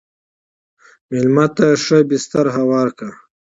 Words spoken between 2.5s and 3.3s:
هوار کړه.